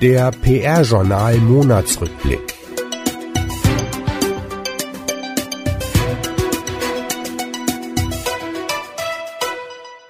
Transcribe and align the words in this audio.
Der 0.00 0.30
PR-Journal 0.32 1.36
Monatsrückblick. 1.38 2.54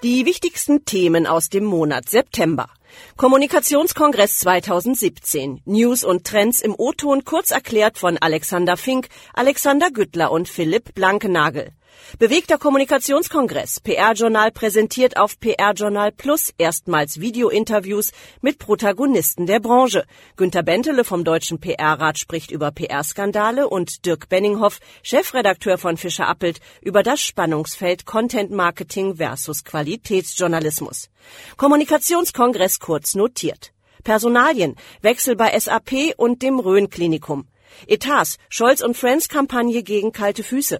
Die 0.02 0.26
wichtigsten 0.26 0.84
Themen 0.84 1.26
aus 1.26 1.48
dem 1.48 1.64
Monat 1.64 2.08
September. 2.08 2.68
Kommunikationskongress 3.16 4.40
2017. 4.40 5.62
News 5.64 6.04
und 6.04 6.26
Trends 6.26 6.60
im 6.60 6.74
O-Ton 6.76 7.24
kurz 7.24 7.52
erklärt 7.52 7.98
von 7.98 8.18
Alexander 8.18 8.76
Fink, 8.76 9.08
Alexander 9.32 9.90
Güttler 9.90 10.30
und 10.30 10.48
Philipp 10.48 10.94
Blankenagel. 10.94 11.70
Bewegter 12.18 12.58
Kommunikationskongress. 12.58 13.80
PR-Journal 13.80 14.52
präsentiert 14.52 15.16
auf 15.16 15.40
PR-Journal 15.40 16.12
Plus 16.12 16.52
erstmals 16.58 17.20
Videointerviews 17.20 18.12
mit 18.40 18.58
Protagonisten 18.58 19.46
der 19.46 19.60
Branche. 19.60 20.04
Günter 20.36 20.62
Bentele 20.62 21.04
vom 21.04 21.24
Deutschen 21.24 21.60
PR-Rat 21.60 22.18
spricht 22.18 22.50
über 22.50 22.70
PR-Skandale 22.70 23.68
und 23.68 24.06
Dirk 24.06 24.28
Benninghoff, 24.28 24.78
Chefredakteur 25.02 25.76
von 25.76 25.96
Fischer 25.96 26.28
Appelt, 26.28 26.60
über 26.80 27.02
das 27.02 27.20
Spannungsfeld 27.20 28.06
Content 28.06 28.50
Marketing 28.50 29.16
versus 29.16 29.64
Qualitätsjournalismus. 29.64 31.10
Kommunikationskongress 31.56 32.78
kurz 32.78 33.14
notiert. 33.14 33.72
Personalien, 34.04 34.76
Wechsel 35.00 35.34
bei 35.34 35.58
SAP 35.58 36.14
und 36.16 36.42
dem 36.42 36.60
Rhön 36.60 36.90
Klinikum. 36.90 37.48
Etats, 37.86 38.36
Scholz 38.48 38.82
und 38.82 38.96
Friends 38.96 39.28
Kampagne 39.28 39.82
gegen 39.82 40.12
kalte 40.12 40.44
Füße. 40.44 40.78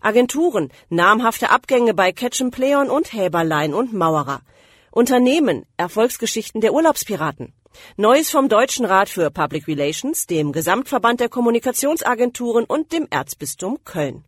Agenturen, 0.00 0.70
namhafte 0.88 1.50
Abgänge 1.50 1.94
bei 1.94 2.12
Ketchum 2.12 2.50
Pleon 2.50 2.90
und 2.90 3.12
Häberlein 3.12 3.74
und 3.74 3.92
Mauerer. 3.92 4.42
Unternehmen, 4.90 5.66
Erfolgsgeschichten 5.76 6.60
der 6.60 6.72
Urlaubspiraten. 6.72 7.52
Neues 7.96 8.30
vom 8.30 8.48
Deutschen 8.48 8.84
Rat 8.84 9.08
für 9.08 9.30
Public 9.30 9.66
Relations, 9.66 10.26
dem 10.26 10.52
Gesamtverband 10.52 11.20
der 11.20 11.28
Kommunikationsagenturen 11.28 12.64
und 12.64 12.92
dem 12.92 13.06
Erzbistum 13.10 13.78
Köln. 13.84 14.24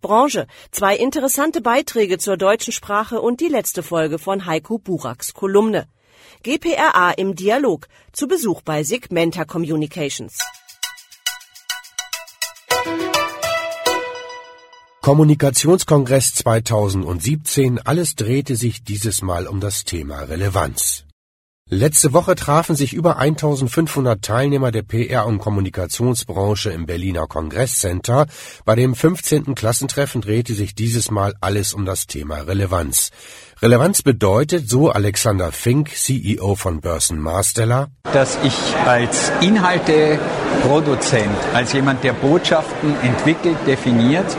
Branche, 0.00 0.46
zwei 0.70 0.96
interessante 0.96 1.60
Beiträge 1.60 2.18
zur 2.18 2.36
deutschen 2.36 2.72
Sprache 2.72 3.20
und 3.20 3.40
die 3.40 3.48
letzte 3.48 3.82
Folge 3.82 4.18
von 4.18 4.46
Heiko 4.46 4.78
Buraks 4.78 5.34
Kolumne. 5.34 5.86
GPRA 6.42 7.10
im 7.12 7.34
Dialog, 7.34 7.86
zu 8.12 8.26
Besuch 8.26 8.62
bei 8.62 8.82
Segmenta 8.82 9.44
Communications. 9.44 10.38
Kommunikationskongress 15.02 16.34
2017, 16.34 17.78
alles 17.78 18.16
drehte 18.16 18.54
sich 18.54 18.84
dieses 18.84 19.22
Mal 19.22 19.46
um 19.46 19.58
das 19.58 19.84
Thema 19.84 20.20
Relevanz. 20.20 21.06
Letzte 21.72 22.12
Woche 22.12 22.34
trafen 22.34 22.76
sich 22.76 22.92
über 22.92 23.16
1500 23.16 24.20
Teilnehmer 24.20 24.72
der 24.72 24.82
PR- 24.82 25.24
und 25.24 25.38
Kommunikationsbranche 25.38 26.68
im 26.70 26.84
Berliner 26.84 27.26
Kongresscenter. 27.28 28.26
Bei 28.66 28.74
dem 28.74 28.94
15. 28.94 29.54
Klassentreffen 29.54 30.20
drehte 30.20 30.52
sich 30.52 30.74
dieses 30.74 31.10
Mal 31.10 31.32
alles 31.40 31.72
um 31.72 31.86
das 31.86 32.06
Thema 32.06 32.40
Relevanz. 32.40 33.10
Relevanz 33.62 34.02
bedeutet, 34.02 34.68
so 34.68 34.90
Alexander 34.90 35.50
Fink, 35.52 35.94
CEO 35.94 36.56
von 36.56 36.80
Börsen 36.80 37.20
Marsteller, 37.20 37.88
dass 38.12 38.36
ich 38.42 38.76
als 38.84 39.32
Inhalteproduzent, 39.40 41.38
als 41.54 41.72
jemand, 41.72 42.04
der 42.04 42.12
Botschaften 42.12 43.00
entwickelt, 43.00 43.56
definiert, 43.66 44.36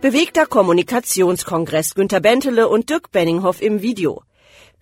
Bewegter 0.00 0.46
Kommunikationskongress 0.46 1.94
Günter 1.94 2.20
Bentele 2.20 2.68
und 2.68 2.90
Dirk 2.90 3.12
Benninghoff 3.12 3.62
im 3.62 3.82
Video. 3.82 4.22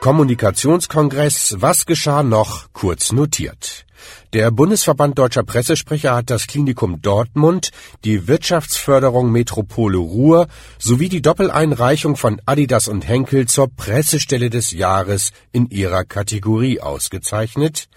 Kommunikationskongress, 0.02 1.58
was 1.60 1.86
geschah 1.86 2.24
noch, 2.24 2.74
kurz 2.74 3.12
notiert. 3.12 3.86
Der 4.34 4.52
Bundesverband 4.52 5.18
Deutscher 5.18 5.44
Pressesprecher 5.44 6.16
hat 6.16 6.30
das 6.30 6.48
Klinikum 6.48 7.02
Dortmund, 7.02 7.72
die 8.04 8.28
Wirtschaftsförderung 8.28 9.32
Metropole 9.32 9.98
Ruhr 9.98 10.48
sowie 10.80 11.10
die 11.10 11.22
Doppeleinreichung 11.22 12.16
von 12.16 12.42
Adidas 12.46 12.88
und 12.88 13.08
Henkel 13.08 13.48
zur 13.48 13.68
Pressestelle 13.68 14.50
des 14.50 14.72
Jahres 14.72 15.32
in 15.52 15.70
ihrer 15.70 16.04
Kategorie 16.04 16.80
ausgezeichnet. 16.80 17.88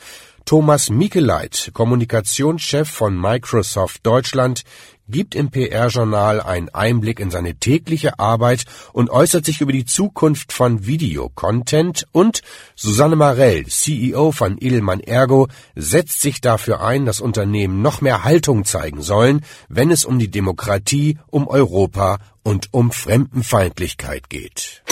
Thomas 0.44 0.90
Mikeleit, 0.90 1.70
Kommunikationschef 1.72 2.86
von 2.86 3.18
Microsoft 3.18 4.04
Deutschland, 4.04 4.62
gibt 5.08 5.34
im 5.34 5.50
PR-Journal 5.50 6.42
einen 6.42 6.68
Einblick 6.68 7.18
in 7.18 7.30
seine 7.30 7.54
tägliche 7.54 8.18
Arbeit 8.18 8.64
und 8.92 9.08
äußert 9.08 9.46
sich 9.46 9.62
über 9.62 9.72
die 9.72 9.86
Zukunft 9.86 10.52
von 10.52 10.86
Videocontent 10.86 12.06
und 12.12 12.42
Susanne 12.76 13.16
Marell, 13.16 13.66
CEO 13.66 14.32
von 14.32 14.56
Edelmann 14.60 15.00
Ergo, 15.00 15.48
setzt 15.74 16.20
sich 16.20 16.42
dafür 16.42 16.82
ein, 16.82 17.06
dass 17.06 17.20
Unternehmen 17.20 17.80
noch 17.80 18.02
mehr 18.02 18.24
Haltung 18.24 18.66
zeigen 18.66 19.00
sollen, 19.00 19.40
wenn 19.70 19.90
es 19.90 20.04
um 20.04 20.18
die 20.18 20.30
Demokratie, 20.30 21.18
um 21.30 21.48
Europa 21.48 22.18
und 22.42 22.68
um 22.72 22.92
Fremdenfeindlichkeit 22.92 24.28
geht. 24.28 24.82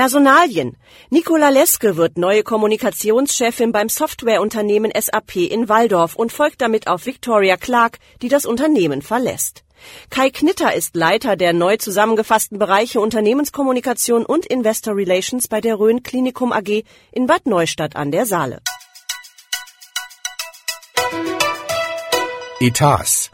Personalien. 0.00 0.78
Nicola 1.10 1.50
Leske 1.50 1.98
wird 1.98 2.16
neue 2.16 2.42
Kommunikationschefin 2.42 3.70
beim 3.70 3.90
Softwareunternehmen 3.90 4.90
SAP 4.98 5.36
in 5.36 5.68
Waldorf 5.68 6.14
und 6.16 6.32
folgt 6.32 6.62
damit 6.62 6.86
auf 6.86 7.04
Victoria 7.04 7.58
Clark, 7.58 7.98
die 8.22 8.30
das 8.30 8.46
Unternehmen 8.46 9.02
verlässt. 9.02 9.62
Kai 10.08 10.30
Knitter 10.30 10.74
ist 10.74 10.96
Leiter 10.96 11.36
der 11.36 11.52
neu 11.52 11.76
zusammengefassten 11.76 12.58
Bereiche 12.58 12.98
Unternehmenskommunikation 12.98 14.24
und 14.24 14.46
Investor 14.46 14.96
Relations 14.96 15.48
bei 15.48 15.60
der 15.60 15.78
Rhön 15.78 16.02
Klinikum 16.02 16.50
AG 16.50 16.82
in 17.12 17.26
Bad 17.26 17.44
Neustadt 17.44 17.94
an 17.94 18.10
der 18.10 18.24
Saale. 18.24 18.62
Etats 22.58 23.30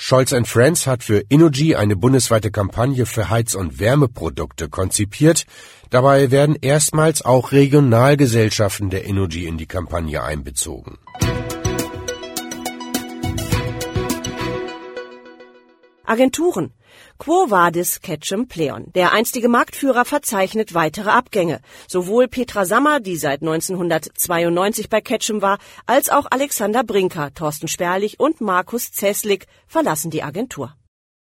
Scholz 0.00 0.32
Friends 0.44 0.86
hat 0.86 1.02
für 1.02 1.24
Innogy 1.28 1.74
eine 1.74 1.96
bundesweite 1.96 2.52
Kampagne 2.52 3.04
für 3.04 3.30
Heiz- 3.30 3.56
und 3.56 3.80
Wärmeprodukte 3.80 4.68
konzipiert. 4.68 5.44
Dabei 5.90 6.30
werden 6.30 6.54
erstmals 6.54 7.22
auch 7.22 7.50
Regionalgesellschaften 7.50 8.90
der 8.90 9.04
Innogy 9.04 9.46
in 9.46 9.58
die 9.58 9.66
Kampagne 9.66 10.22
einbezogen. 10.22 10.98
Agenturen. 16.04 16.72
Quo 17.18 17.50
vadis 17.50 18.00
Ketchum 18.00 18.46
Pleon? 18.46 18.92
Der 18.94 19.10
einstige 19.10 19.48
Marktführer 19.48 20.04
verzeichnet 20.04 20.72
weitere 20.72 21.10
Abgänge. 21.10 21.60
Sowohl 21.88 22.28
Petra 22.28 22.64
Sammer, 22.64 23.00
die 23.00 23.16
seit 23.16 23.42
1992 23.42 24.88
bei 24.88 25.00
Ketchum 25.00 25.42
war, 25.42 25.58
als 25.84 26.10
auch 26.10 26.26
Alexander 26.30 26.84
Brinker, 26.84 27.34
Thorsten 27.34 27.66
Sperlich 27.66 28.20
und 28.20 28.40
Markus 28.40 28.92
Zeslik 28.92 29.46
verlassen 29.66 30.12
die 30.12 30.22
Agentur. 30.22 30.74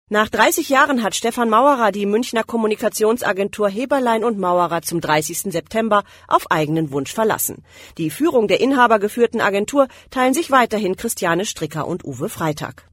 Nach 0.10 0.28
30 0.28 0.68
Jahren 0.68 1.02
hat 1.02 1.16
Stefan 1.16 1.50
Mauerer 1.50 1.94
die 1.94 2.06
Münchner 2.06 2.44
Kommunikationsagentur 2.44 3.70
Heberlein 3.70 4.26
und 4.26 4.38
Mauerer 4.38 4.82
zum 4.82 5.00
30. 5.00 5.44
September 5.54 6.04
auf 6.28 6.52
eigenen 6.52 6.92
Wunsch 6.92 7.14
verlassen. 7.14 7.64
Die 7.98 8.10
Führung 8.10 8.50
der 8.50 8.60
inhabergeführten 8.60 9.40
Agentur 9.40 9.88
teilen 10.10 10.34
sich 10.34 10.52
weiterhin 10.52 10.98
Christiane 10.98 11.46
Stricker 11.46 11.88
und 11.88 12.04
Uwe 12.04 12.28
Freitag. 12.28 12.90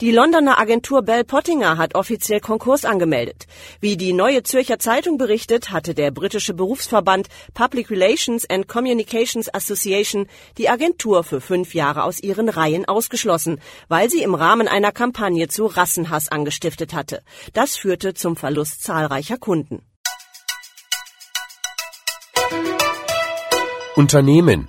Die 0.00 0.10
Londoner 0.10 0.58
Agentur 0.58 1.02
Bell 1.02 1.22
Pottinger 1.22 1.78
hat 1.78 1.94
offiziell 1.94 2.40
Konkurs 2.40 2.84
angemeldet. 2.84 3.46
Wie 3.80 3.96
die 3.96 4.12
Neue 4.12 4.42
Zürcher 4.42 4.80
Zeitung 4.80 5.18
berichtet, 5.18 5.70
hatte 5.70 5.94
der 5.94 6.10
britische 6.10 6.52
Berufsverband 6.52 7.28
Public 7.54 7.90
Relations 7.90 8.44
and 8.50 8.66
Communications 8.66 9.52
Association 9.54 10.26
die 10.58 10.68
Agentur 10.68 11.22
für 11.22 11.40
fünf 11.40 11.74
Jahre 11.74 12.02
aus 12.02 12.20
ihren 12.20 12.48
Reihen 12.48 12.86
ausgeschlossen, 12.86 13.60
weil 13.86 14.10
sie 14.10 14.22
im 14.24 14.34
Rahmen 14.34 14.66
einer 14.66 14.90
Kampagne 14.90 15.46
zu 15.46 15.66
Rassenhass 15.66 16.28
angestiftet 16.28 16.92
hatte. 16.92 17.22
Das 17.52 17.76
führte 17.76 18.14
zum 18.14 18.34
Verlust 18.34 18.82
zahlreicher 18.82 19.38
Kunden. 19.38 19.80
Unternehmen 23.94 24.68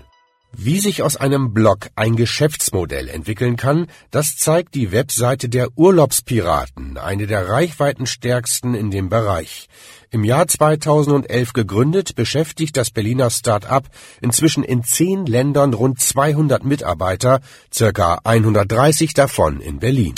wie 0.57 0.79
sich 0.79 1.03
aus 1.03 1.17
einem 1.17 1.53
Blog 1.53 1.89
ein 1.95 2.15
Geschäftsmodell 2.15 3.09
entwickeln 3.09 3.55
kann, 3.55 3.87
das 4.11 4.37
zeigt 4.37 4.75
die 4.75 4.91
Webseite 4.91 5.49
der 5.49 5.69
Urlaubspiraten, 5.75 6.97
eine 6.97 7.27
der 7.27 7.49
reichweitenstärksten 7.49 8.73
in 8.75 8.91
dem 8.91 9.09
Bereich. 9.09 9.67
Im 10.11 10.23
Jahr 10.23 10.47
2011 10.47 11.53
gegründet, 11.53 12.15
beschäftigt 12.15 12.77
das 12.77 12.91
Berliner 12.91 13.29
Start-up 13.29 13.89
inzwischen 14.21 14.63
in 14.63 14.83
zehn 14.83 15.25
Ländern 15.25 15.73
rund 15.73 15.99
200 15.99 16.63
Mitarbeiter, 16.63 17.41
circa 17.73 18.19
130 18.23 19.13
davon 19.13 19.59
in 19.59 19.79
Berlin. 19.79 20.15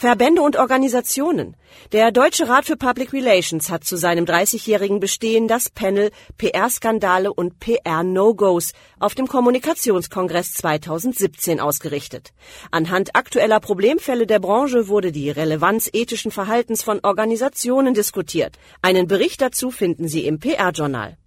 Verbände 0.00 0.40
und 0.40 0.56
Organisationen. 0.56 1.56
Der 1.92 2.10
Deutsche 2.10 2.48
Rat 2.48 2.64
für 2.64 2.78
Public 2.78 3.12
Relations 3.12 3.68
hat 3.68 3.84
zu 3.84 3.98
seinem 3.98 4.24
30-jährigen 4.24 4.98
Bestehen 4.98 5.46
das 5.46 5.68
Panel 5.68 6.10
PR-Skandale 6.38 7.30
und 7.30 7.60
PR-No-Gos 7.60 8.72
auf 8.98 9.14
dem 9.14 9.26
Kommunikationskongress 9.26 10.54
2017 10.54 11.60
ausgerichtet. 11.60 12.32
Anhand 12.70 13.14
aktueller 13.14 13.60
Problemfälle 13.60 14.26
der 14.26 14.38
Branche 14.38 14.88
wurde 14.88 15.12
die 15.12 15.28
Relevanz 15.28 15.90
ethischen 15.92 16.30
Verhaltens 16.30 16.82
von 16.82 17.00
Organisationen 17.02 17.92
diskutiert. 17.92 18.56
Einen 18.80 19.06
Bericht 19.06 19.42
dazu 19.42 19.70
finden 19.70 20.08
Sie 20.08 20.24
im 20.24 20.38
PR-Journal. 20.38 21.18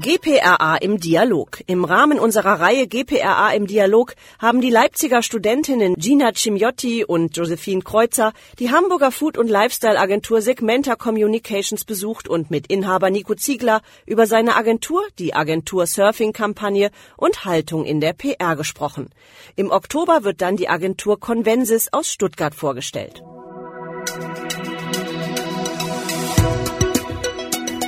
GPRA 0.00 0.76
im 0.76 0.98
Dialog. 0.98 1.58
Im 1.66 1.84
Rahmen 1.84 2.18
unserer 2.18 2.58
Reihe 2.58 2.86
GPRA 2.86 3.52
im 3.52 3.66
Dialog 3.66 4.14
haben 4.38 4.62
die 4.62 4.70
Leipziger 4.70 5.22
Studentinnen 5.22 5.94
Gina 5.96 6.32
Cimiotti 6.34 7.04
und 7.04 7.36
Josephine 7.36 7.82
Kreuzer 7.82 8.32
die 8.58 8.70
Hamburger 8.70 9.12
Food- 9.12 9.36
und 9.36 9.48
Lifestyle-Agentur 9.48 10.40
Segmenta 10.40 10.96
Communications 10.96 11.84
besucht 11.84 12.28
und 12.28 12.50
mit 12.50 12.68
Inhaber 12.68 13.10
Nico 13.10 13.34
Ziegler 13.34 13.82
über 14.06 14.26
seine 14.26 14.56
Agentur, 14.56 15.02
die 15.18 15.34
Agentur 15.34 15.86
Surfing-Kampagne 15.86 16.90
und 17.18 17.44
Haltung 17.44 17.84
in 17.84 18.00
der 18.00 18.14
PR 18.14 18.56
gesprochen. 18.56 19.10
Im 19.54 19.70
Oktober 19.70 20.24
wird 20.24 20.40
dann 20.40 20.56
die 20.56 20.70
Agentur 20.70 21.20
Convensis 21.20 21.92
aus 21.92 22.10
Stuttgart 22.10 22.54
vorgestellt. 22.54 23.22